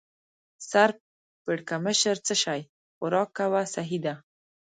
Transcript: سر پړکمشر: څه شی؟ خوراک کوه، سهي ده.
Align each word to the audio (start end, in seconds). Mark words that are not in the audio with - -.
سر 0.69 0.89
پړکمشر: 1.43 2.15
څه 2.27 2.33
شی؟ 2.43 2.61
خوراک 2.95 3.29
کوه، 3.37 3.61
سهي 3.73 3.99
ده. 4.05 4.13